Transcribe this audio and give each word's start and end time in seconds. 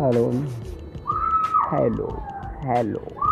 hello. 0.00 0.32
Hello. 1.68 2.08
Hello. 2.62 3.29